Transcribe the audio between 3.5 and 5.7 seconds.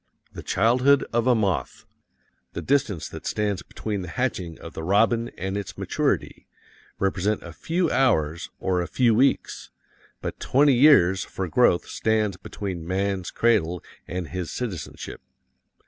between the hatching of the robin and